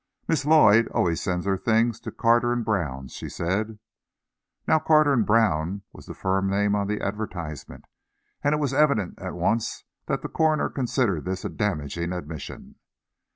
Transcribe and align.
"Miss 0.27 0.45
Lloyd 0.47 0.87
always 0.87 1.21
sends 1.21 1.45
her 1.45 1.59
things 1.59 1.99
to 1.99 2.11
Carter 2.11 2.55
& 2.55 2.63
Brown's," 2.63 3.11
she 3.13 3.29
said. 3.29 3.77
Now, 4.67 4.79
Carter 4.79 5.15
& 5.17 5.21
Brown 5.21 5.83
was 5.93 6.07
the 6.07 6.15
firm 6.15 6.49
name 6.49 6.73
on 6.73 6.87
the 6.87 6.99
advertisement, 6.99 7.85
and 8.43 8.55
it 8.55 8.59
was 8.59 8.73
evident 8.73 9.19
at 9.19 9.35
once 9.35 9.83
that 10.07 10.23
the 10.23 10.27
coroner 10.27 10.69
considered 10.71 11.25
this 11.25 11.45
a 11.45 11.49
damaging 11.49 12.13
admission. 12.13 12.77